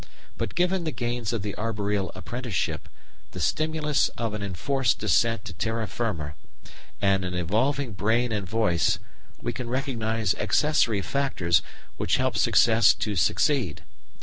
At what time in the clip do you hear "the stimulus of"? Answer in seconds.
3.33-4.33